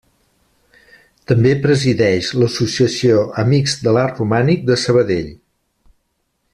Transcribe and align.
També 1.31 1.51
presideix 1.65 2.31
l'associació 2.43 3.21
Amics 3.45 3.77
de 3.85 3.95
l'Art 3.99 4.23
Romànic 4.25 4.67
de 4.71 4.83
Sabadell. 4.87 5.33